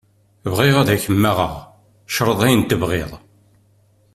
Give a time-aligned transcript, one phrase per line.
[0.51, 1.53] Bɣiɣ ad k-maɣeɣ,
[2.13, 3.11] creḍ ayen tebɣiḍ.